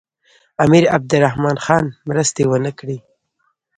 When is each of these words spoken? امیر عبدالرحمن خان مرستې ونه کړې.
امیر 0.63 0.83
عبدالرحمن 0.95 1.57
خان 1.65 1.85
مرستې 2.09 2.43
ونه 2.47 2.71
کړې. 2.79 2.97